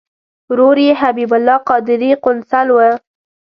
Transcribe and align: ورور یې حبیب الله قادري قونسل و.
ورور 0.49 0.77
یې 0.85 0.91
حبیب 1.01 1.31
الله 1.37 1.57
قادري 1.69 2.09
قونسل 2.23 2.67
و. 2.71 2.77